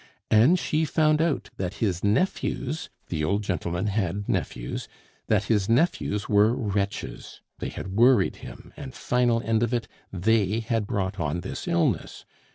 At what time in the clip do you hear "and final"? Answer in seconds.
8.75-9.43